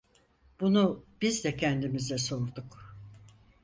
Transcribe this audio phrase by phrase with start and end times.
[0.59, 2.95] Bunu biz de kendimize sorduk.